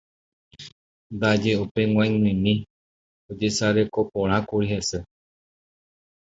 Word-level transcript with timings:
ndaje 1.15 1.51
upe 1.63 1.81
g̃uaig̃uimi 1.91 2.53
ojesarekoporãkuri 3.29 4.65
hese 4.73 4.99